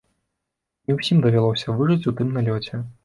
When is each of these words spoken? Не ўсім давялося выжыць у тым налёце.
Не 0.87 0.95
ўсім 0.99 1.21
давялося 1.25 1.77
выжыць 1.83 2.09
у 2.13 2.15
тым 2.23 2.33
налёце. 2.39 2.81